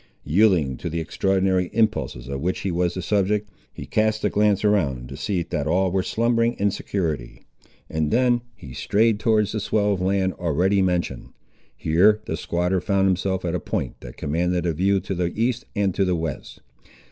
[0.25, 4.65] Yielding to the extraordinary impulses of which he was the subject, he cast a glance
[4.65, 7.43] around, to see that all were slumbering in security,
[7.87, 11.29] and then he strayed towards the swell of land already mentioned.
[11.77, 15.65] Here the squatter found himself at a point that commanded a view to the east
[15.75, 16.61] and to the west.